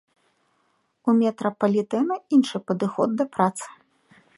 У 1.07 1.15
метрапалітэна 1.19 2.15
іншы 2.39 2.57
падыход 2.71 3.09
да 3.21 3.25
працы. 3.39 3.67